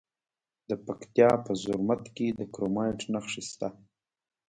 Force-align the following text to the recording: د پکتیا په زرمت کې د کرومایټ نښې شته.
د 0.69 0.71
پکتیا 0.85 1.29
په 1.45 1.51
زرمت 1.61 2.03
کې 2.15 2.27
د 2.39 2.41
کرومایټ 2.53 2.99
نښې 3.11 3.41
شته. 3.49 3.69